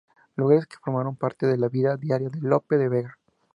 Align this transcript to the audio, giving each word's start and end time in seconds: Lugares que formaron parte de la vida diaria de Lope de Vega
Lugares 0.35 0.65
que 0.65 0.77
formaron 0.83 1.15
parte 1.15 1.45
de 1.45 1.59
la 1.59 1.69
vida 1.69 1.95
diaria 1.95 2.29
de 2.31 2.39
Lope 2.41 2.75
de 2.75 2.89
Vega 2.89 3.19